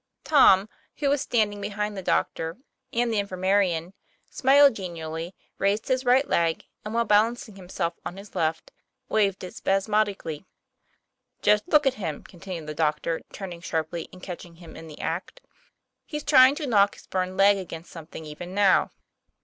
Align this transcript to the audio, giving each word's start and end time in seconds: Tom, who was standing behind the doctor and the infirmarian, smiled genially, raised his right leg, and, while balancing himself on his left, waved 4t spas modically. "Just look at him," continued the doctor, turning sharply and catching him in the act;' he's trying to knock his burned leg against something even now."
Tom, 0.23 0.67
who 0.97 1.09
was 1.09 1.21
standing 1.21 1.61
behind 1.61 1.95
the 1.95 2.01
doctor 2.01 2.57
and 2.91 3.13
the 3.13 3.19
infirmarian, 3.19 3.93
smiled 4.31 4.75
genially, 4.75 5.35
raised 5.59 5.89
his 5.89 6.05
right 6.05 6.27
leg, 6.27 6.65
and, 6.83 6.95
while 6.95 7.05
balancing 7.05 7.55
himself 7.55 7.93
on 8.03 8.17
his 8.17 8.33
left, 8.33 8.71
waved 9.09 9.41
4t 9.41 9.53
spas 9.53 9.87
modically. 9.87 10.43
"Just 11.43 11.67
look 11.67 11.85
at 11.85 11.93
him," 12.01 12.23
continued 12.23 12.65
the 12.65 12.73
doctor, 12.73 13.21
turning 13.31 13.61
sharply 13.61 14.09
and 14.11 14.23
catching 14.23 14.55
him 14.55 14.75
in 14.75 14.87
the 14.87 14.99
act;' 14.99 15.39
he's 16.07 16.23
trying 16.23 16.55
to 16.55 16.65
knock 16.65 16.95
his 16.95 17.05
burned 17.05 17.37
leg 17.37 17.57
against 17.57 17.91
something 17.91 18.25
even 18.25 18.55
now." 18.55 18.89